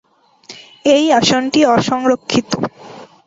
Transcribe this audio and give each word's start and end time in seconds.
এই 0.85 1.05
আসনটি 1.11 1.59
অসংরক্ষিত। 1.67 2.49